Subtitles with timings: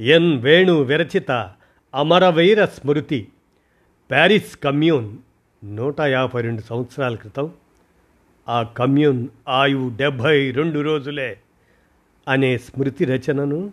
[0.00, 1.52] ఎన్ వేణు విరచిత
[1.94, 3.28] అమరవీర స్మృతి.
[4.10, 5.16] ప్యారిస్ కమ్యూన్
[5.64, 7.50] నూట యాభై రెండు సంవత్సరాల క్రితం.
[8.48, 11.38] ఆ కమ్యూన్ ఆయువు డెబ్భై రెండు రోజులే
[12.28, 13.72] అనే స్మృతి రచనను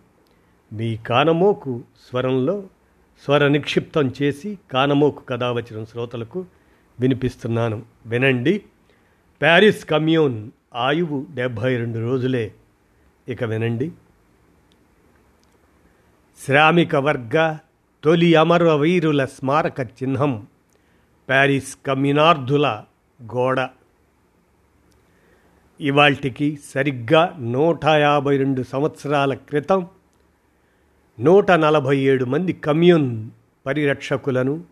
[0.72, 2.64] మీ కానమోకు స్వరంలో
[3.24, 6.46] స్వర నిక్షిప్తం చేసి కానమోకు కథావచనం శ్రోతలకు
[7.00, 7.82] వినిపిస్తున్నాను.
[8.06, 8.62] వినండి.
[9.40, 12.52] ప్యారిస్ కమ్యూన్ ఆయువు డెబ్భై రెండు రోజులే.
[13.28, 13.92] ఇక వినండి.
[16.44, 17.56] శ్రామిక వర్గ
[18.04, 20.46] తొలి అమరవీరుల స్మారక చిహ్నం
[21.28, 22.82] ప్యారిస్ కమ్యూనార్థుల
[23.22, 23.68] గోడ.
[25.80, 29.86] ఇవాల్టికి సరిగ్గా నూట యాభై రెండు సంవత్సరాల క్రితం
[31.20, 33.30] నూట నలభై ఏడు మంది కమ్యూన్
[33.66, 34.64] పరిరక్షకులను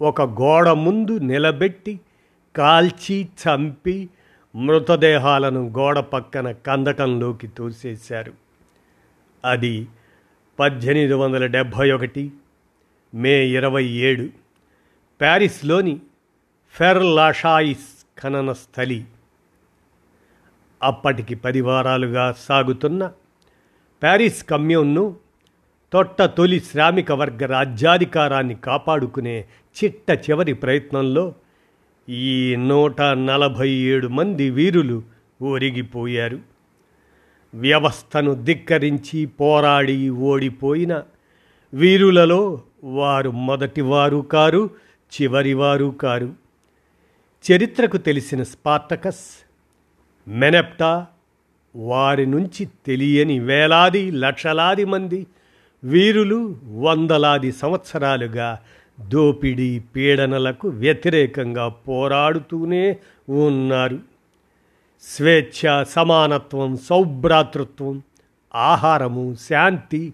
[0.00, 2.00] ఒక గోడ ముందు నిలబెట్టి
[2.56, 4.08] కాల్చి చంపి
[4.54, 8.32] మృతదేహాలను గోడ పక్కన కందటంలోకి తోసేశారు.
[9.44, 9.88] అది
[10.60, 12.32] పద్దెనిమిది వందల డెబ్భై ఒకటి
[13.14, 14.28] మే ఇరవై ఏడు
[15.20, 16.00] ప్యారిస్లోని
[16.72, 19.04] ఫెర్లాషాయిస్ ఖనన స్థలి.
[20.82, 23.10] అప్పటికి పది వారాలుగా సాగుతున్న
[24.02, 25.16] ప్యారిస్ కమ్యూన్ను
[25.92, 29.44] తొట్ట తొలి శ్రామిక వర్గ రాజ్యాధికారాన్ని కాపాడుకునే
[29.76, 31.34] చిట్ట చివరి ప్రయత్నంలో
[32.08, 35.02] ఈ నూట నలభై ఏడు మంది వీరులు
[35.42, 36.49] ఒరిగిపోయారు
[37.54, 41.02] వ్యవస్థను ధిక్కరించి పోరాడి ఓడిపోయిన
[41.74, 44.70] వీరులలో వారు మొదటివారు కారు
[45.12, 46.34] చివరివారు కారు.
[47.52, 49.24] చరిత్రకు తెలిసిన స్పార్టకస్
[50.28, 51.06] మెనెప్టా
[51.76, 55.26] వారి నుంచి తెలియని వేలాది లక్షలాది మంది
[55.84, 58.58] వీరులు వందలాది సంవత్సరాలుగా
[59.00, 64.09] దోపిడీ పీడనలకు వ్యతిరేకంగా పోరాడుతూనే ఉన్నారు.
[65.02, 68.02] స్వేచ్ఛ సమానత్వం సౌభ్రాతృత్వం
[68.54, 70.12] ఆహారము శాంతి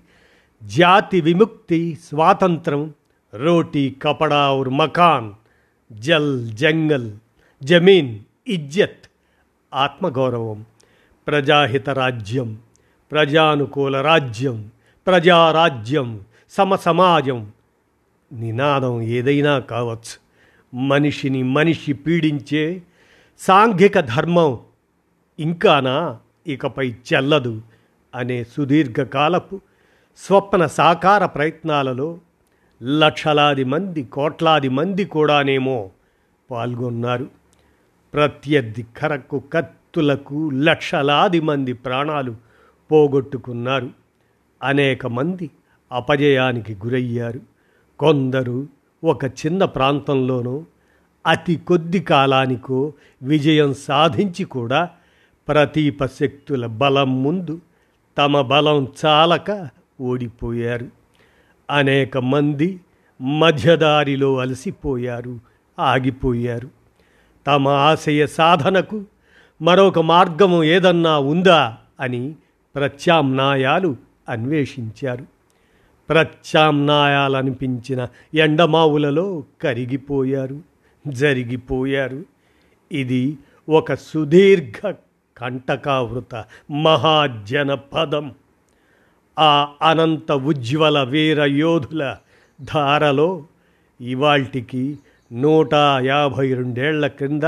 [0.63, 2.95] జాతి విముక్తి స్వాతంత్రం
[3.35, 5.33] రోటీ కపడా ఔర్ మకాన్
[5.93, 7.13] జల్ జంగల్
[7.63, 9.11] జమీన్ ఇజ్జత్
[9.75, 10.65] ఆత్మగౌరవం
[11.27, 12.59] ప్రజాహిత రాజ్యం
[13.13, 14.71] ప్రజానుకూల రాజ్యం
[15.07, 16.21] ప్రజారాజ్యం
[16.51, 17.51] సమసమాజం
[18.33, 20.27] నినాదం ఏదైనా కావచ్చు.
[20.77, 22.83] మనిషిని మనిషి పీడించే
[23.39, 24.59] సాంఘిక ధర్మం
[25.41, 27.63] ఇంకానా ఇకపై చెల్లదు
[28.15, 29.61] అనే సుదీర్ఘకాలపు
[30.17, 32.19] స్వప్న సాకార ప్రయత్నాలలో
[32.83, 35.91] లక్షలాది మంది కోట్లాది మంది కూడానేమో
[36.51, 37.31] పాల్గొన్నారు.
[38.15, 42.37] ప్రత్యర్థి కరకు కత్తులకు లక్షలాది మంది ప్రాణాలు
[42.93, 43.91] పోగొట్టుకున్నారు.
[44.63, 45.51] అనేక మంది
[45.93, 47.41] అపజయానికి గురయ్యారు.
[47.99, 48.69] కొందరు
[49.05, 50.65] ఒక చిన్న ప్రాంతంలోనో
[51.27, 52.93] అతి కొద్ది కాలానికో
[53.23, 54.91] విజయం సాధించి కూడా
[55.49, 57.61] ప్రతీప శక్తుల బలం ముందు
[58.19, 59.69] తమ బలం చాలక
[60.01, 60.87] ఓడిపోయారు.
[61.71, 62.81] అనేక మంది
[63.23, 65.41] మధ్యదారిలో అలసిపోయారు
[65.79, 66.69] ఆగిపోయారు.
[67.47, 69.05] తమ ఆశయ సాధనకు
[69.63, 72.35] మరొక మార్గము ఏదన్నా ఉందా అని
[72.75, 73.97] ప్రత్యామ్నాయాలు
[74.29, 75.27] అన్వేషించారు.
[76.09, 80.61] ప్రత్యామ్నాయాలనిపించిన ఎండమావులలో కరిగిపోయారు
[81.09, 82.25] జరిగిపోయారు.
[82.93, 84.95] ఇది ఒక సుదీర్ఘ
[85.39, 88.35] కంటకావృత మహాజనపదం.
[89.39, 92.17] ఆ అనంత ఉజ్వల వీర యోధుల
[92.63, 93.45] ధారలో
[94.01, 94.99] ఇవాల్టికి
[95.33, 97.43] నూట యాభై రెండేళ్ళ క్రింద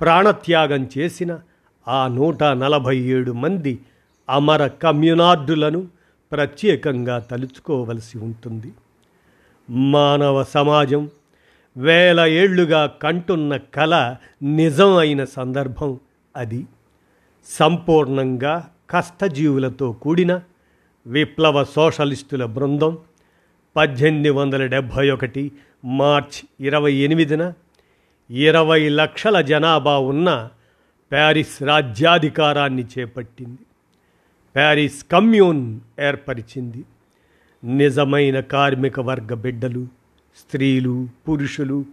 [0.00, 1.38] ప్రాణత్యాగం చేసిన
[1.88, 3.78] ఆ నూట నలభై ఏడు మంది
[4.30, 5.88] అమర కమ్యూనార్డులను
[6.32, 8.72] ప్రత్యేకంగా తలుచుకోవలసి ఉంటుంది.
[9.70, 11.10] మానవ సమాజం
[11.76, 16.00] వేల ఏళ్ళుగా కంటున్న కళ నిజం అయిన సందర్భం
[16.36, 16.66] అది.
[17.44, 20.40] సంపూర్ణంగా కష్టజీవులతో కూడిన
[21.06, 22.98] విప్లవ సోషలిస్టుల బృందం
[23.76, 25.52] పద్దెనిమిది వందల డెబ్భై ఒకటి
[25.84, 27.52] మార్చ్ ఇరవై ఎనిమిదిన
[28.30, 30.48] ఇరవై లక్షల జనాభా ఉన్న
[31.12, 33.58] ప్యారిస్ రాజ్యాధికారాన్ని చేపట్టింది.
[34.56, 36.84] ప్యారిస్ కమ్యూన్ ఏర్పరిచింది.
[37.64, 39.86] నిజమైన కార్మిక వర్గ బిడ్డలు
[40.36, 41.84] స్త్రీలు పురుషులు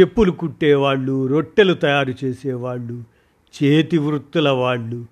[0.00, 3.13] చెప్పులు కుట్టేవాళ్ళు రొట్టెలు తయారు చేసేవాళ్ళు
[3.62, 5.06] చేతి వృత్తుల వాళ్ళు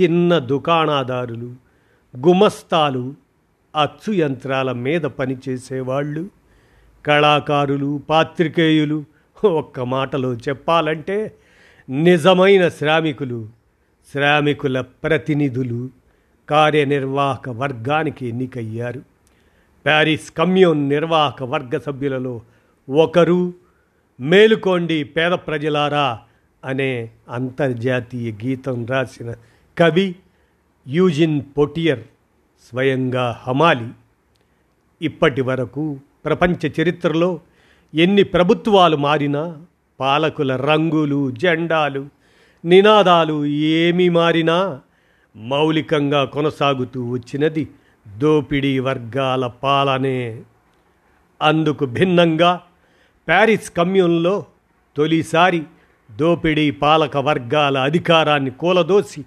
[0.00, 1.54] చిన్న దుకాణాదారులు
[2.26, 3.14] గుమస్తాలు
[3.80, 6.30] అచ్చు యంత్రాల మీద పనిచేసేవాళ్ళు
[7.06, 9.04] కళాకారులు పాత్రికేయులు.
[9.44, 11.34] ఒక్క మాటలో చెప్పాలంటే
[11.90, 13.48] నిజమైన శ్రామికులు
[14.12, 15.90] శ్రామికుల ప్రతినిధులు
[16.50, 19.02] కార్యనిర్వాహక వర్గానికి ఎన్నికయ్యారు.
[19.84, 22.40] ప్యారిస్ కమ్యూన్ నిర్వాహక వర్గ సభ్యులలో
[22.90, 23.54] ఒకరు
[24.20, 26.20] మేలుకోండి పేద ప్రజలారా
[26.66, 29.34] అనే అంతర్జాతీయ గీతం రాసిన
[29.78, 30.16] కవి
[30.88, 32.00] యూజిన్ పొటియర్
[32.70, 33.88] స్వయంగా హమాలి.
[35.02, 37.40] ఇప్పటి వరకు ప్రపంచ చరిత్రలో
[37.94, 39.62] ఎన్ని ప్రభుత్వాలు మారినా
[40.00, 42.08] పాలకుల రంగులు జెండాలు
[42.64, 44.80] నినాదాలు ఏమి మారినా
[45.36, 47.68] మౌలికంగా కొనసాగుతూ వచ్చినది
[48.18, 50.42] దోపిడీ వర్గాల పాలనే.
[51.42, 52.60] అందుకు భిన్నంగా
[53.28, 54.46] ప్యారిస్ కమ్యూన్లో
[54.96, 55.62] తొలిసారి
[56.10, 59.24] దోపిడీ పాలక వర్గాల అధికారాన్ని కూలదోసి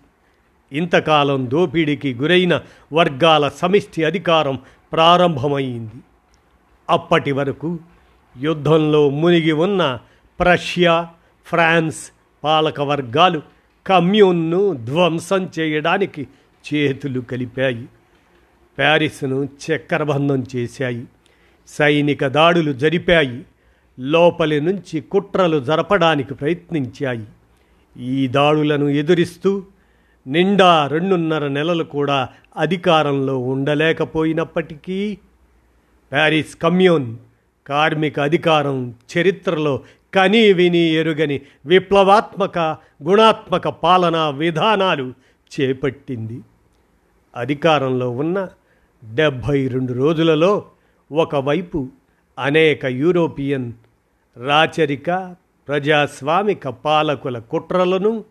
[0.71, 2.61] ఇంతకాలం దోపిడీకి గురైన
[2.93, 4.59] వర్గాల సమిష్టి అధికారం
[4.93, 6.01] ప్రారంభమైంది.
[6.89, 7.79] అప్పటి వరకు
[8.37, 9.99] యుద్ధంలో మునిగి ఉన్న
[10.39, 11.07] ప్రష్యా
[11.45, 12.11] ఫ్రాన్స్
[12.43, 13.41] పాలక వర్గాలు
[13.87, 16.27] కమ్యూన్ను ధ్వంసం చేయడానికి
[16.73, 17.85] చేతులు కలిపాయి.
[18.77, 21.05] ప్యారిస్ను చక్రబంధం చేశాయి.
[21.67, 23.45] సైనిక దాడులు జరిపాయి.
[24.00, 27.25] లోపలి నుంచి కుట్రలు జరపడానికి ప్రయత్నించాయి.
[28.01, 29.63] ఈ దాడులను ఎదురిస్తూ
[30.28, 35.18] నిండా రెండున్నర నెలలు కూడా అధికారంలో ఉండలేకపోయినప్పటికీ
[36.12, 37.18] ప్యారిస్ కమ్యూన్
[37.68, 39.80] కార్మిక అధికారం చరిత్రలో
[40.13, 42.60] కని విని ఎరుగని విప్లవాత్మక
[43.04, 45.13] గుణాత్మక పాలనా విధానాలు
[45.51, 46.40] చేపట్టింది.
[47.36, 48.48] అధికారంలో ఉన్న
[49.13, 50.66] డెబ్భై రెండు రోజులలో
[51.12, 51.88] ఒకవైపు
[52.40, 53.74] అనేక యూరోపియన్
[54.39, 55.36] రాచరిక
[55.68, 58.24] ప్రజాస్వామిక పాలకుల కుట్రలను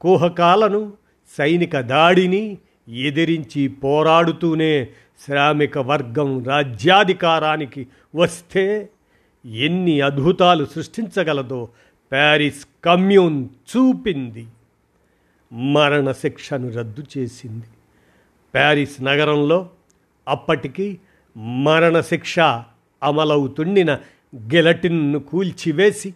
[0.00, 0.92] కుహకాలను
[1.38, 2.58] సైనిక దాడిని
[2.88, 4.88] ఎదిరించి పోరాడుతూనే
[5.26, 8.88] శ్రామిక వర్గం రాజ్యాధికారానికి వస్తే
[9.44, 11.68] ఎన్ని అద్భుతాలు సృష్టించగలదో
[12.12, 14.46] ప్యారిస్ కమ్యూన్ చూపింది.
[15.52, 17.66] మరణశిక్షను రద్దు చేసింది.
[18.54, 19.68] ప్యారిస్ నగరంలో
[20.28, 21.00] అప్పటికి
[21.36, 22.38] మరణశిక్ష
[23.02, 23.98] అమలవుతుండిన
[24.36, 26.14] గెలటిన్ను కూల్చివేసి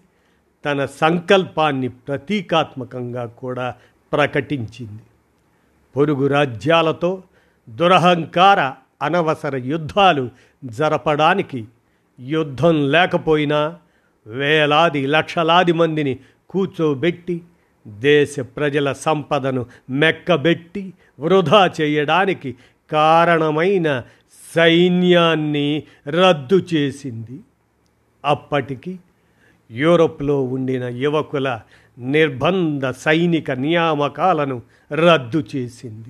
[0.64, 3.74] తన సంకల్పాన్ని ప్రతీకాత్మకంగా కూడా
[4.12, 5.02] ప్రకటించింది.
[5.96, 7.22] పొరుగు రాజ్యాలతో
[7.68, 8.72] దురహంకార
[9.02, 10.30] అనవసర యుద్ధాలు
[10.64, 11.64] జరపడానికి
[12.20, 13.76] యుద్ధం లేకపోయినా
[14.26, 16.18] వేలాది లక్షలాది మందిని
[16.50, 17.40] కూర్చోబెట్టి
[17.88, 22.54] దేశ ప్రజల సంపదను మెక్కబెట్టి వృధా చేయడానికి
[22.90, 24.04] కారణమైన
[24.56, 27.40] సైన్యాన్ని రద్దు చేసింది.
[28.24, 28.98] అప్పటికి
[29.70, 31.60] యూరోప్లో ఉండిన యువకుల
[31.98, 34.62] నిర్బంధ సైనిక నియామకాలను
[34.92, 36.08] రద్దు చేసింది.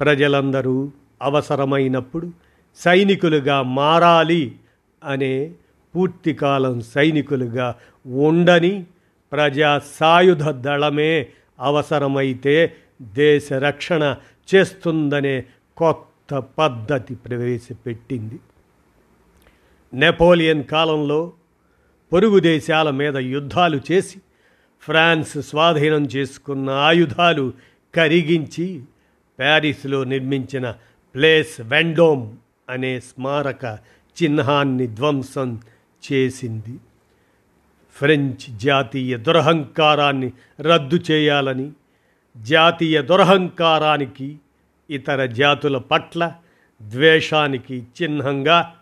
[0.00, 2.30] ప్రజలందరూ అవసరమైనప్పుడు
[2.76, 4.56] సైనికులుగా మారాలి
[5.04, 5.52] అనే
[5.94, 7.74] పూర్తికాలం సైనికులుగా
[8.06, 8.86] ఉండని
[9.32, 11.28] ప్రజా సాయుధ దళమే
[11.60, 14.16] అవసరమైతే దేశ రక్షణ
[14.54, 15.44] చేస్తుందనే
[15.76, 18.38] కొత్త పద్ధతి ప్రవేశపెట్టింది.
[19.94, 21.32] నెపోలియన్ కాలంలో
[22.12, 24.18] పొరుగు దేశాల మీద యుద్ధాలు చేసి
[24.82, 27.52] ఫ్రాన్స్ స్వాధీనం చేసుకున్న ఆయుధాలు
[27.94, 28.82] కరిగించి
[29.38, 30.70] ప్యారిస్లో నిర్మించిన
[31.14, 32.36] ప్లేస్ వెండోమ్
[32.70, 33.78] అనే స్మారక
[34.22, 35.60] చిహ్నాన్ని ధ్వంసం
[36.12, 36.78] చేసింది.
[37.94, 41.72] ఫ్రెంచ్ జాతీయ దురహంకారాన్ని రద్దు చేయాలని
[42.36, 44.38] జాతీయ దురహంకారానికి
[44.90, 46.34] ఇతర జాతుల పట్ల
[46.82, 48.74] ద్వేషానికి చిహ్నంగా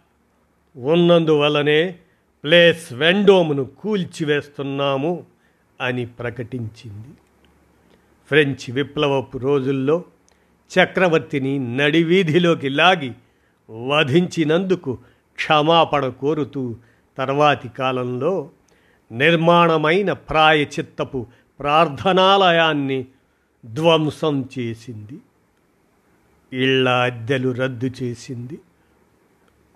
[0.77, 1.99] ఉన్నందువలనే
[2.45, 5.27] ప్లేస్ వెండోమును కూల్చివేస్తున్నాము
[5.81, 7.09] అని ప్రకటించింది.
[8.29, 10.05] ఫ్రెంచ్ విప్లవపు రోజుల్లో
[10.79, 13.13] చక్రవర్తిని నడివీధిలోకి లాగి
[13.71, 14.99] వధించినందుకు
[15.37, 16.77] క్షమాపణ కోరుతూ
[17.19, 18.51] తర్వాతి కాలంలో
[19.13, 21.27] నిర్మాణమైన ప్రాయచిత్తపు
[21.61, 23.07] ప్రార్థనాలయాన్ని
[23.67, 25.21] ధ్వంసం చేసింది.
[26.53, 28.59] ఇళ్ళ అద్దెలు రద్దు చేసింది.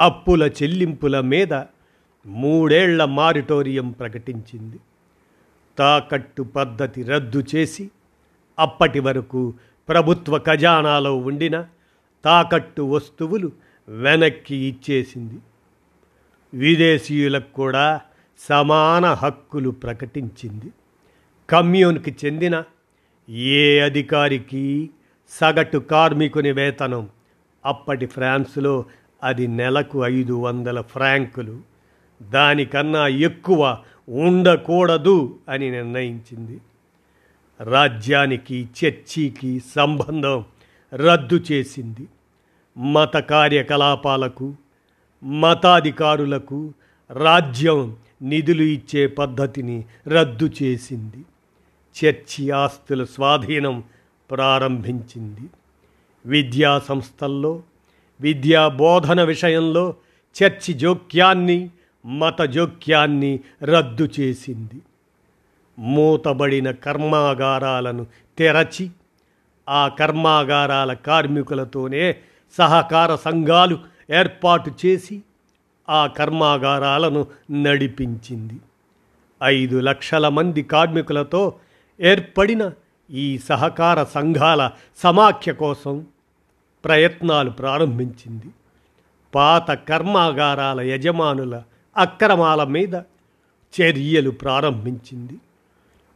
[0.00, 1.54] అప్పుల చెల్లింపుల మీద
[2.26, 4.76] మూడేళ్ళ మారిటోరియం ప్రకటించింది.
[5.78, 7.90] తాకట్టు పద్ధతి రద్దు చేసి
[8.59, 9.54] అప్పటి వరకు
[9.88, 11.66] ప్రభుత్వ ఖజానాలో ఉండిన
[12.25, 13.52] తాకట్టు వస్తువులు
[13.88, 15.35] వెనక్కి ఇచ్చేసింది.
[16.54, 18.00] విదేశీయులకు కూడా
[18.49, 20.73] సమాన హక్కులు ప్రకటించింది.
[21.50, 22.62] కమ్యూన్కి చెందిన
[23.28, 24.90] ఏ అధికారికి
[25.28, 27.09] సగటు కార్మికుని వేతనం
[27.64, 28.85] అప్పటి ఫ్రాన్స్లో
[29.23, 31.61] అది నెలకు ఐదు వందల ఫ్రాంకులు.
[32.23, 36.61] దానికన్నా ఎక్కువ ఉండకూడదు అని నిర్ణయించింది.
[37.61, 40.45] రాజ్యానికి చర్చికి సంబంధం
[40.95, 42.09] రద్దు చేసింది.
[42.79, 44.55] మత కార్యకలాపాలకు
[45.25, 46.75] మతాధికారులకు
[47.11, 51.25] రాజ్యం నిధులు ఇచ్చే పద్ధతిని రద్దు చేసింది.
[52.05, 53.85] చర్చి ఆస్తుల స్వాధీనం
[54.31, 55.41] ప్రారంభించింది.
[56.27, 57.62] విద్యా సంస్థల్లో
[58.21, 59.95] విద్యా బోధన విషయంలో
[60.43, 61.71] చర్చి జోక్యాన్ని
[62.07, 64.81] మత జోక్యాన్ని రద్దు చేసింది.
[65.79, 68.07] మూతబడిన కర్మాగారాలను
[68.39, 68.91] తెరచి
[69.69, 72.17] ఆ కర్మాగారాల కార్మికులతోనే
[72.59, 73.79] సహకార సంఘాలు
[74.11, 75.23] ఏర్పాటు చేసి
[75.91, 77.27] ఆ కర్మాగారాలను
[77.62, 78.61] నడిపించింది.
[79.43, 81.55] ఐదు లక్షల మంది కార్మికులతో
[82.00, 82.71] ఏర్పడిన
[83.11, 86.07] ఈ సహకార సంఘాల సమాఖ్య కోసం
[86.85, 88.47] ప్రయత్నాలు ప్రారంభించింది.
[89.35, 91.63] పాత కర్మాగారాల యజమానుల
[91.97, 92.95] అక్రమాల మీద
[93.81, 95.39] చర్యలు ప్రారంభించింది.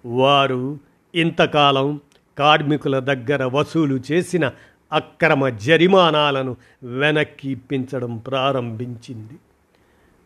[0.06, 0.78] వారు
[1.14, 2.00] ఇంతకాలం
[2.38, 4.50] కార్మికుల దగ్గర వసూలు చేసిన
[4.92, 9.34] అక్రమ జరిమానాలను వెనక్కి ఇప్పించడం ప్రారంభించింది.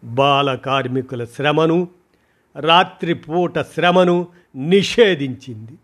[0.04, 1.88] బాల కార్మికుల శ్రమను
[2.56, 4.26] రాత్రిపూట శ్రమను
[4.56, 5.78] నిషేధించింది.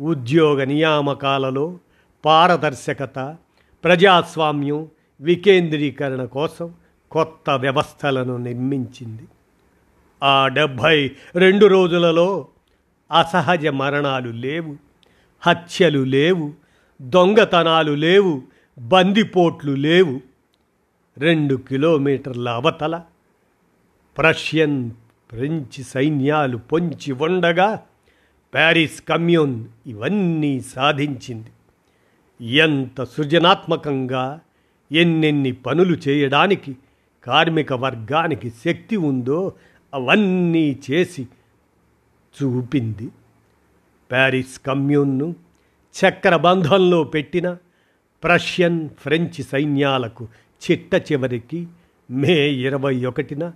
[0.00, 1.78] ఉద్యోగ నియామకాలలో
[2.24, 3.36] పారదర్శకత
[3.84, 4.88] ప్రజాస్వామ్యం
[5.20, 6.74] వికేంద్రీకరణ కోసం
[7.10, 9.22] కొత్త వ్యవస్థలను నిర్మించింది.
[10.22, 12.48] ఆ డెబ్భై రెండు రోజులలో
[13.10, 14.76] అసహజ మరణాలు లేవు
[15.40, 16.52] హత్యలు లేవు
[17.02, 18.42] దొంగతనాలు లేవు
[18.78, 20.20] బందిపోట్లు లేవు.
[21.18, 23.02] రెండు కిలోమీటర్ల అవతల
[24.18, 24.90] ప్రష్యన్
[25.30, 27.82] ఫ్రెంచ్ సైన్యాలు పొంచి ఉండగా
[28.54, 31.50] ప్యారిస్ కమ్యూన్ ఇవన్నీ సాధించింది.
[32.40, 34.40] ఎంత సృజనాత్మకంగా
[34.92, 36.76] ఎన్నెన్ని పనులు చేయడానికి
[37.24, 39.52] కార్మిక వర్గానికి శక్తి ఉందో
[39.94, 41.28] అవన్నీ చేసి
[42.42, 43.08] చూపింది.
[44.10, 45.34] ప్యారిస్ కమ్యూన్ను
[45.94, 47.56] చక్రబంధంలో పెట్టిన
[48.24, 50.28] ప్రష్యన్ ఫ్రెంచ్ సైన్యాలకు
[50.70, 51.66] చిట్ట చివరికి
[52.10, 53.52] మే ఇరవై ఒకటిన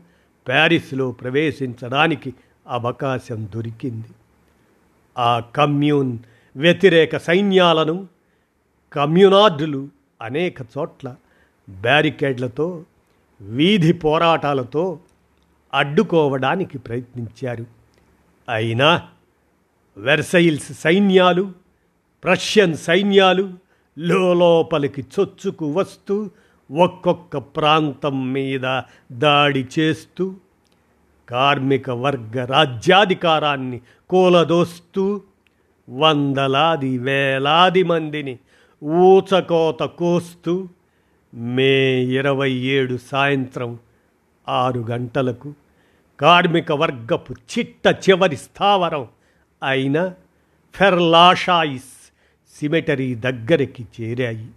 [0.48, 2.34] ప్యారిస్లో ప్రవేశించడానికి
[2.68, 4.08] అవకాశం దొరికింది.
[5.18, 6.18] ఆ కమ్యూన్
[6.56, 8.13] వ్యతిరేక సైన్యాలను
[8.94, 9.88] కమ్యూనార్డులు
[10.22, 11.14] అనేక చోట్ల
[11.68, 12.84] బ్యారికేడ్లతో
[13.40, 14.98] వీధి పోరాటాలతో
[15.74, 17.66] అడ్డుకోవడానికి ప్రయత్నించారు.
[18.48, 19.08] అయినా
[19.96, 21.52] వెర్సైల్స్ సైన్యాలు
[22.24, 23.54] ప్రష్యన్ సైన్యాలు
[23.98, 26.30] లోపలికి చొచ్చుకు వస్తూ
[26.70, 28.82] ఒక్కొక్క ప్రాంతం మీద
[29.12, 30.34] దాడి చేస్తూ
[31.28, 35.20] కార్మిక వర్గ రాజ్యాధికారాన్ని కూలదోస్తూ
[35.90, 38.38] వందలాది వేలాది మందిని
[38.84, 40.68] ఊచకోత కోస్తూ
[41.34, 43.78] మే ఇరవై ఏడు సాయంత్రం
[44.48, 45.54] ఆరు గంటలకు
[46.20, 49.08] కార్మిక వర్గపు చిట్ట చివరి స్థావరం
[49.62, 50.12] అయిన
[50.74, 52.12] ఫెర్లాషాయిస్
[52.60, 54.50] సిమెటరీ దగ్గరికి చేరాయి.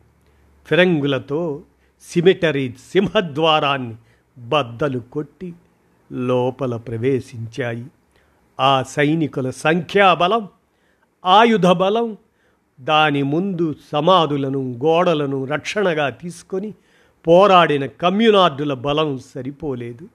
[0.67, 1.61] ఫిరంగులతో
[2.01, 3.95] సిమెటరీ సింహద్వారాన్ని
[4.37, 5.53] బద్దలు కొట్టి
[6.11, 7.85] లోపల ప్రవేశించాయి.
[8.59, 10.47] ఆ సైనికుల సంఖ్యాబలం
[11.25, 12.17] ఆయుధ బలం
[12.79, 16.73] దాని ముందు సమాధులను గోడలను రక్షణగా తీసుకొని
[17.27, 20.05] పోరాడిన కమ్యూనార్డుల బలం సరిపోలేదు.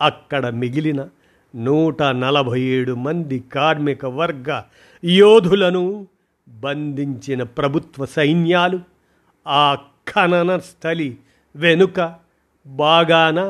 [0.00, 1.08] అక్కడ మిగిలిన
[1.54, 4.62] నూట నలభై ఏడు మంది కార్మిక వర్గ
[5.04, 6.06] యోధులను
[6.48, 8.80] బంధించిన ప్రభుత్వ సైన్యాలు
[9.46, 9.74] ఆ
[10.08, 11.16] ఖనన స్థలి
[11.56, 12.14] వెనుక
[12.66, 13.40] బాగాన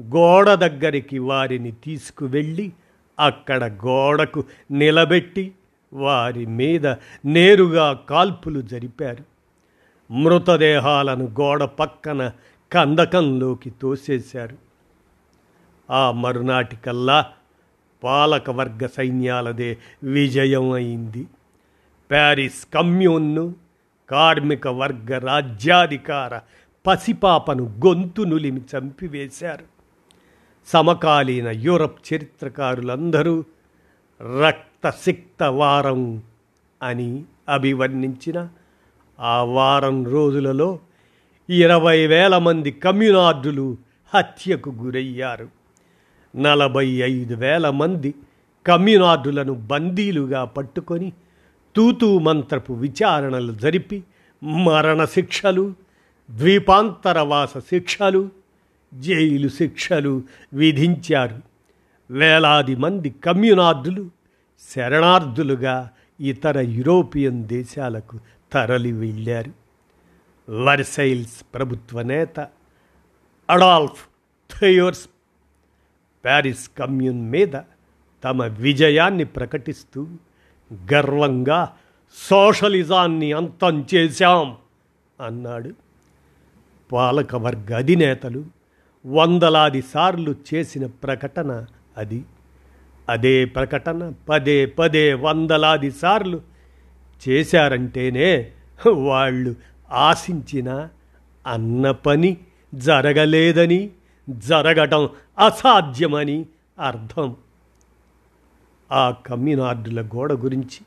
[0.00, 2.72] గోడ దగ్గరికి వారిని తీసుకువెళ్ళి
[3.18, 5.52] అక్కడ గోడకు నిలబెట్టి
[5.92, 6.86] వారి మీద
[7.24, 9.24] నేరుగా కాల్పులు జరిపారు.
[10.12, 12.32] మృతదేహాలను గోడ పక్కన
[12.72, 14.56] కందకంలోకి తోసేశారు.
[15.90, 17.26] ఆ మరునాటికల్లా
[18.04, 21.26] పాలకవర్గ సైన్యాలదే విజయం అయింది.
[22.10, 23.54] ప్యారిస్ కమ్యూన్ను
[24.10, 26.40] కార్మిక వర్గ రాజ్యాధికార
[26.86, 29.64] పసిపాపను గొంతు నులిమి చంపివేశారు.
[30.66, 33.44] సమకాలీన యూరప్ చరిత్రకారులందరూ
[34.84, 36.22] రక్తసిక్త వారం
[36.82, 38.48] అని అభివర్ణించిన
[39.20, 40.78] ఆ వారం రోజులలో
[41.50, 43.76] ఇరవై వేల మంది కమ్యూనార్డులు
[44.14, 45.48] హత్యకు గురయ్యారు.
[46.36, 48.14] నలభై ఐదు వేల మంది
[48.66, 51.12] కమ్యూనార్డులను బందీలుగా పట్టుకొని
[51.76, 54.04] తూతూ మంత్రపు విచారణలు జరిపి
[54.44, 55.72] మరణ శిక్షలు
[56.30, 58.28] ద్వీపాంతరవాస శిక్షలు
[58.94, 61.40] జైలు శిక్షలు విధించారు.
[62.10, 64.15] వేలాది మంది కమ్యూనార్డులు
[64.60, 68.20] శరణార్థులుగా ఇతర యూరోపియన్ దేశాలకు
[68.52, 69.52] తరలి వెళ్ళారు.
[70.50, 72.40] వర్సైల్స్ ప్రభుత్వ నేత
[73.50, 74.08] అడాల్ఫ్
[74.60, 75.08] థయోర్స్
[76.24, 77.52] ప్యారిస్ కమ్యూన్ మీద
[78.24, 80.06] తమ విజయాన్ని ప్రకటిస్తూ
[80.92, 81.76] గర్వంగా
[82.14, 84.56] సోషలిజాన్ని అంతం చేశాం
[85.26, 85.70] అన్నాడు.
[86.92, 88.44] పాలకవర్గ అధినేతలు
[89.06, 92.24] వందలాది సార్లు చేసిన ప్రకటన అది.
[93.08, 96.40] అదే ప్రకటన పదే పదే వందలాది సార్లు
[97.28, 98.52] చేశారంటేనే
[98.86, 99.54] వాళ్ళు
[99.90, 100.88] ఆశించిన
[101.46, 102.36] అన్న పని
[102.74, 103.90] జరగలేదని
[104.28, 105.08] జరగటం
[105.38, 106.46] అసాధ్యమని
[106.78, 107.36] అర్థం.
[108.92, 110.80] ఆ కమ్యూనార్డుల గోడ గురించి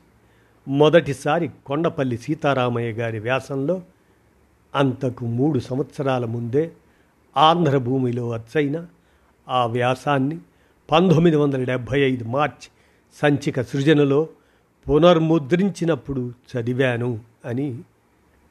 [0.68, 3.82] మొదటిసారి కొండపల్లి సీతారామయ్య గారి వ్యాసంలో
[4.74, 6.72] అంతకు మూడు సంవత్సరాల ముందే
[7.36, 8.86] ఆంధ్రభూమిలో వచ్చైన
[9.48, 10.38] ఆ వ్యాసాన్ని
[10.90, 12.64] పంతొమ్మిది వందల డెబ్భై ఐదు మార్చ్
[13.14, 14.28] సంచిక సృజనలో
[14.86, 17.78] పునర్ముద్రించినప్పుడు చదివాను అని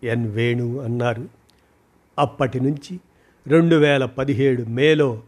[0.03, 1.29] ఎన్ వేణు అన్నారు.
[2.19, 2.99] అప్పటి నుంచి
[3.47, 5.21] రెండు వేల పదిహేడు మేలో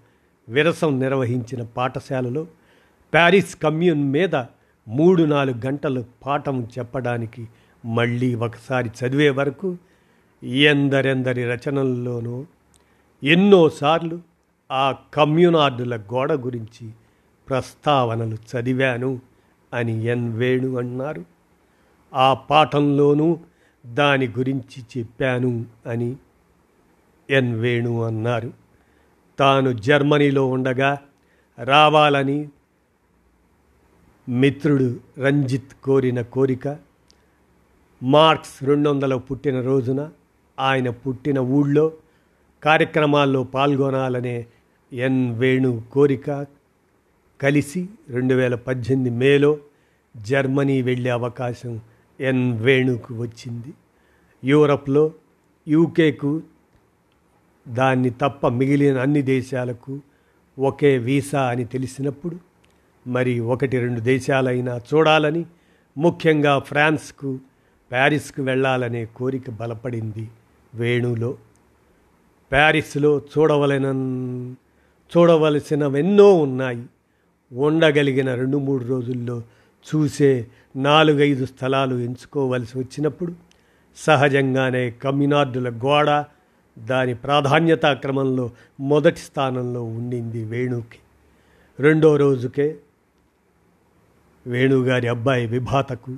[0.50, 2.48] విరసం నిర్వహించిన పాఠశాలలో
[3.13, 4.36] ప్యారిస్ కమ్యూన్ మీద
[4.88, 7.48] మూడు నాలుగు గంటలు పాఠం చెప్పడానికి
[7.86, 9.77] మళ్ళీ ఒకసారి చదివే వరకు
[10.44, 12.46] ఎందరెందరి రచనల్లోనూ
[13.24, 14.20] ఎన్నోసార్లు
[14.72, 16.86] ఆ కమ్యూనార్డుల గోడ గురించి
[17.51, 19.20] ప్రస్తావనలు చదివాను
[19.74, 21.25] అని ఎన్ వేణు అన్నారు.
[22.13, 23.39] ఆ పాఠంలోనూ
[23.86, 26.15] దాని గురించి చెప్పాను అని
[27.29, 28.53] ఎన్ వేణు అన్నారు.
[29.39, 31.00] తాను జర్మనీలో ఉండగా
[31.63, 32.50] రావాలని
[34.29, 36.77] మిత్రుడు రంజిత్ కోరిన కోరిక
[38.03, 40.10] మార్క్స్ రెండు వందల పుట్టిన రోజున
[40.60, 41.93] ఆయన పుట్టిన ఊళ్ళో
[42.63, 44.46] కార్యక్రమాల్లో పాల్గొనాలనే
[44.93, 46.46] ఎన్ వేణు కోరిక
[47.41, 49.57] కలిసి రెండు వేల పద్దెనిమిది మేలో
[50.17, 51.79] జర్మనీ వెళ్ళే అవకాశం
[52.19, 53.74] ఎన్ వేణుకు వచ్చింది.
[54.43, 55.12] యూరప్లో
[55.67, 56.41] యూకేకు
[57.67, 60.00] దాన్ని తప్ప మిగిలిన అన్ని దేశాలకు
[60.60, 62.38] ఒకే వీసా అని తెలిసినప్పుడు
[63.07, 65.45] మరి ఒకటి రెండు దేశాలైనా చూడాలని
[65.98, 67.39] ముఖ్యంగా ఫ్రాన్స్కు
[67.91, 70.29] ప్యారిస్కు వెళ్ళాలనే కోరిక బలపడింది
[70.74, 71.38] వేణులో.
[72.51, 73.86] ప్యారిస్లో చూడవలన
[75.17, 76.86] చూడవలసినవెన్నో ఉన్నాయి.
[77.53, 79.44] ఉండగలిగిన రెండు మూడు రోజుల్లో
[79.96, 83.33] చూసే నాలుగైదు స్థలాలు ఎంచుకోవలసి వచ్చినప్పుడు
[83.98, 86.24] సహజంగానే కమ్యూనార్డుల గోడ
[86.79, 91.00] దాని ప్రాధాన్యతా క్రమంలో మొదటి స్థానంలో ఉండింది వేణుకి.
[91.79, 92.77] రెండో రోజుకే
[94.48, 96.18] వేణుగారి అబ్బాయి విభాతకు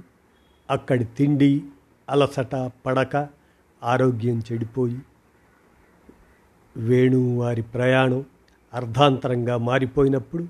[0.70, 1.64] అక్కడి తిండి
[2.10, 3.28] అలసట పడక
[3.84, 5.00] ఆరోగ్యం చెడిపోయి
[6.78, 8.26] వేణు వారి ప్రయాణం
[8.74, 10.48] అర్ధాంతరంగా మారిపోయినప్పుడు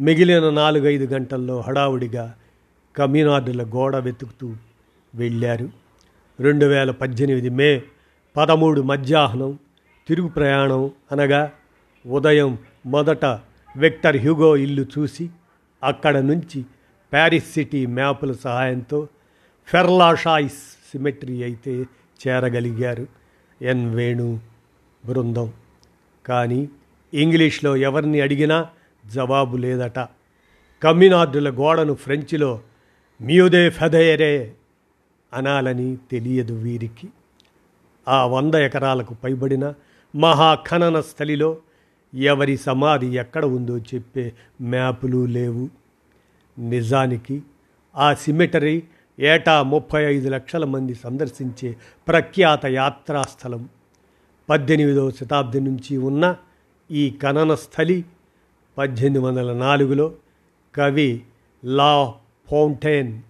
[0.00, 2.34] మిగిలిన నాలుగైదు గంటల్లో హడావుడిగా
[2.96, 4.54] కమ్యూనార్డుల గోడ వెతుకుతూ
[5.14, 5.70] వెళ్ళారు.
[6.40, 7.82] రెండు వేల పద్దెనిమిది మే
[8.36, 9.58] పదమూడు మధ్యాహ్నం
[10.08, 11.52] తిరుగు ప్రయాణం అనగా
[12.06, 13.24] ఉదయం మొదట
[13.76, 15.30] విక్టర్ హ్యూగో ఇల్లు చూసి
[15.82, 16.64] అక్కడ నుంచి
[17.12, 19.08] ప్యారిస్ సిటీ మ్యాపుల సహాయంతో
[19.66, 21.86] ఫెర్లాషాయిస్ సిమెట్రీ అయితే
[22.28, 23.06] చేరగలిగారు.
[23.62, 24.40] ఎన్ వేణు
[25.06, 25.52] బృందం.
[26.26, 26.68] కానీ
[27.14, 28.66] ఇంగ్లీష్లో ఎవరిని అడిగినా
[29.14, 29.98] జవాబు లేదట.
[30.82, 32.60] కమ్యూనార్డుల గోడను ఫ్రెంచిలో
[33.22, 34.54] మ్యూదే ఫెదయరే
[35.32, 37.08] అనాలని తెలియదు వీరికి.
[38.08, 39.74] ఆ వంద ఎకరాలకు పైబడిన
[40.16, 41.56] మహాఖనన స్థలిలో
[42.14, 45.68] ఎవరి సమాధి ఎక్కడ ఉందో చెప్పే మ్యాపులు లేవు.
[46.58, 47.42] నిజానికి
[47.96, 48.82] ఆ సిమెటరీ
[49.18, 51.76] ఏటా ముప్పై ఐదు లక్షల మంది సందర్శించే
[52.08, 53.68] ప్రఖ్యాత యాత్రాస్థలం.
[54.48, 56.36] పద్దెనిమిదవ శతాబ్ది నుంచి ఉన్న
[56.90, 58.04] ఈ ఖనన స్థలి
[58.78, 60.14] పద్దెనిమిది వందల నాలుగులో
[60.74, 61.22] కవి
[61.64, 62.14] లా
[62.50, 63.22] ఫౌంటైన్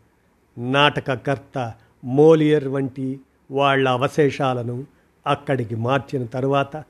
[0.59, 1.73] నాటకకర్త
[2.05, 4.87] మోలియర్ వంటి వాళ్ళ అవశేషాలను
[5.27, 6.85] అక్కడికి మార్చిన తరువాత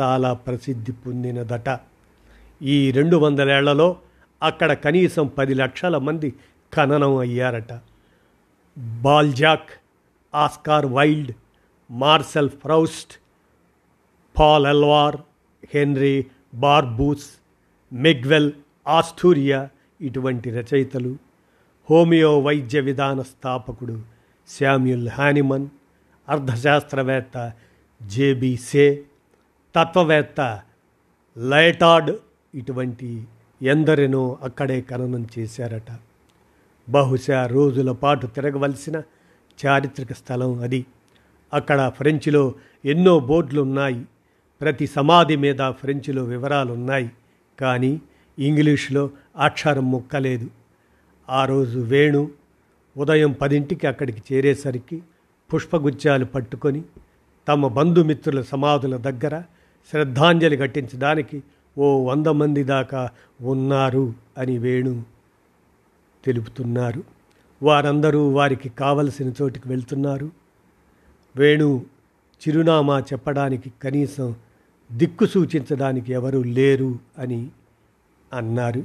[0.00, 1.78] చాలా ప్రసిద్ధి పొందినదట.
[2.62, 3.96] ఈ రెండు వందలేళ్ళలో
[4.42, 6.34] అక్కడ కనీసం పది లక్షల మంది
[6.74, 7.80] ఖననం అయ్యారట.
[8.78, 9.70] Balzac
[10.34, 11.32] Oscar Wilde
[11.90, 13.12] Marcel Proust
[14.38, 15.16] Paul Eluard
[15.74, 17.43] Henri Barbusse
[17.94, 18.52] Miguel
[18.88, 19.68] Asturias
[20.00, 21.16] ఇటువంటి రచయితలు
[21.90, 24.02] హోమియో వైద్య విధాన స్థాపకుడు
[24.48, 25.68] శామ్యుల్ హానిమన్
[26.28, 27.52] అర్థశాస్త్రవేత్త
[28.02, 29.04] జేబీ సే
[29.76, 30.60] తత్వవేత్త
[31.36, 32.10] లైటాడ్
[32.54, 33.24] ఇటువంటి
[33.62, 35.98] ఎందరినో అక్కడే ఖననం చేశారట.
[36.88, 39.02] బహుశా రోజుల పాటు తిరగవలసిన
[39.66, 40.86] చారిత్రక స్థలం అది.
[41.52, 42.54] అక్కడ ఫ్రెంచ్లో
[42.84, 44.04] ఎన్నో బోర్డులు ఉన్నాయి
[44.60, 47.10] ప్రతి సమాధి మీద ఫ్రెంచ్లో వివరాలు ఉన్నాయి
[47.60, 48.00] కానీ
[48.38, 50.50] ఇంగ్లీష్లో అక్షరం ముక్కలేదు
[51.30, 52.30] ఆ రోజు వేణు
[52.96, 55.02] ఉదయం పదింటికి అక్కడికి చేరేసరికి
[55.54, 56.82] పుష్పగుచ్చాలు పట్టుకొని
[57.48, 59.42] తమ బంధుమిత్రుల సమాధుల దగ్గర
[59.90, 61.42] శ్రద్ధాంజలి ఘటించడానికి
[61.78, 65.02] ఓ వంద మంది దాకా ఉన్నారు అని వేణు
[66.24, 67.02] తెలుపుతున్నారు.
[67.62, 70.30] వారందరూ వారికి కావలసిన చోటికి వెళ్తున్నారు.
[71.36, 71.86] వేణు
[72.42, 74.34] చిరునామా చెప్పడానికి కనీసం
[74.92, 77.48] దిక్కు సూచించడానికి ఎవరూ లేరు అని
[78.32, 78.82] అన్నారు.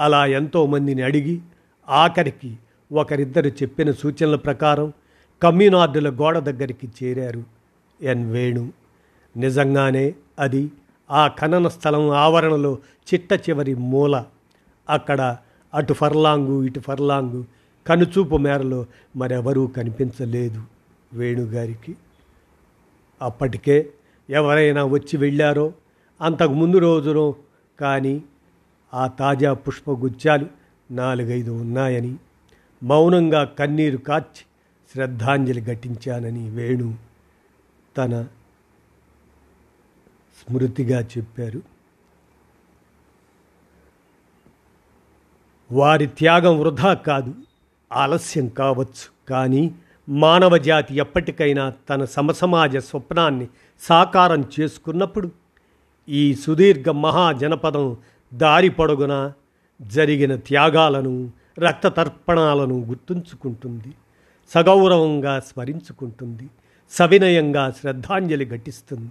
[0.00, 1.40] అలా ఎంతోమందిని అడిగి
[1.88, 2.56] ఆఖరికి
[2.92, 4.92] ఒకరిద్దరు చెప్పిన సూచనల ప్రకారం
[5.42, 7.44] కమ్యూనార్డుల గోడ దగ్గరికి చేరారు
[8.02, 8.72] ఎన్ వేణు.
[9.36, 10.70] నిజంగానే అది
[11.10, 12.78] ఆ ఖనన స్థలం ఆవరణలో
[13.14, 14.24] చిట్ట చివరి మూల.
[14.90, 15.36] అక్కడ
[15.74, 17.44] అటు ఫర్లాంగు ఇటు ఫర్లాంగు
[17.86, 20.62] కనుచూపు మేరలో మరెవరూ కనిపించలేదు
[21.12, 21.96] వేణుగారికి.
[23.22, 23.90] అప్పటికే
[24.30, 25.72] ఎవరైనా వచ్చి వెళ్ళారో
[26.20, 27.34] అంతకు ముందు రోజునో
[27.80, 28.22] కానీ
[28.94, 30.46] ఆ తాజా పుష్పగుచ్చాలు
[30.90, 32.16] నాలుగైదు ఉన్నాయని
[32.82, 34.42] మౌనంగా కన్నీరు కాచి
[34.94, 36.94] శ్రద్ధాంజలి ఘటించానని వేణు
[37.96, 38.26] తన
[40.40, 41.62] స్మృతిగా చెప్పారు.
[45.72, 47.34] వారి త్యాగం వృధా కాదు
[47.92, 49.74] ఆలస్యం కావచ్చు కానీ
[50.10, 53.48] మానవ జాతి ఎప్పటికైనా తన సమసమాజ స్వప్నాన్ని
[53.80, 55.30] సాకారం చేసుకున్నప్పుడు
[56.08, 57.96] ఈ సుదీర్ఘ మహాజనపదం
[58.34, 59.32] దారి పొడుగున
[59.82, 63.92] జరిగిన త్యాగాలను రక్తతర్పణాలను గుర్తుంచుకుంటుంది
[64.54, 66.50] సగౌరవంగా స్మరించుకుంటుంది
[66.90, 69.10] సవినయంగా శ్రద్ధాంజలి ఘటిస్తుంది.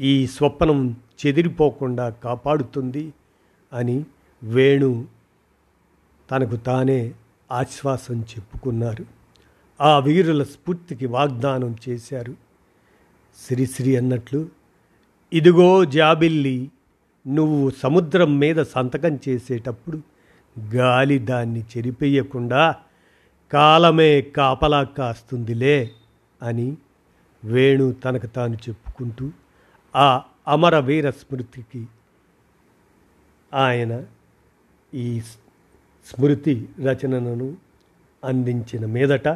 [0.00, 3.12] ఈ స్వప్నం చెదిరిపోకుండా కాపాడుతుంది
[3.72, 4.04] అని
[4.42, 5.06] వేణు
[6.30, 7.12] తనకు తానే
[7.52, 9.15] ఆశ్వాసం చెప్పుకున్నారు.
[9.80, 12.34] ఆ వీరుల స్ఫూర్తికి వాగ్దానం చేశారు.
[13.38, 14.48] శ్రీశ్రీ అన్నట్లు
[15.32, 16.70] ఇదిగో జాబిల్లి
[17.26, 20.02] నువ్వు సముద్రం మీద సంతకం చేసేటప్పుడు
[20.74, 22.74] గాలి దాన్ని చెరిపేయకుండా
[23.52, 25.90] కాలమే కాపలా కాస్తుందిలే
[26.42, 26.76] అని
[27.44, 29.30] వేణు తనకు తాను చెప్పుకుంటూ
[29.94, 31.86] ఆ అమరవీర స్మృతికి
[33.54, 34.04] ఆయన
[34.94, 35.20] ఈ
[36.06, 37.56] స్మృతి రచనను
[38.24, 39.28] అందించిన మీదట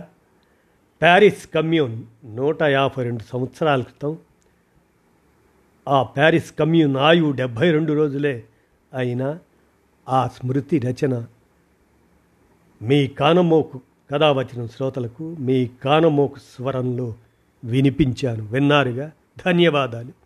[1.00, 4.18] ప్యారిస్ కమ్యూన్ నూట యాభై రెండు సంవత్సరాల క్రితం
[5.88, 8.44] ఆ ప్యారిస్ కమ్యూన్ ఆయువు డెబ్భై రెండు రోజులే
[8.94, 9.38] అయినా
[10.08, 11.26] ఆ స్మృతి రచన
[12.82, 17.14] మీ కానమోకు కథావచనం శ్రోతలకు మీ కానమోకు స్వరంలో
[17.64, 18.46] వినిపించాను.
[18.46, 19.10] విన్నారుగా?
[19.46, 20.19] ధన్యవాదాలు.